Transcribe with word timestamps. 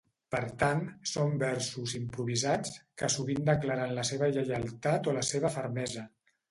Per 0.35 0.39
tant, 0.61 0.79
són 1.11 1.35
versos 1.43 1.93
improvisats, 1.99 2.73
que 3.03 3.13
sovint 3.17 3.45
declaren 3.53 3.97
la 4.01 4.09
seva 4.13 4.35
lleialtat 4.39 5.13
o 5.13 5.17
la 5.21 5.29
seva 5.35 5.59
fermesa. 5.61 6.11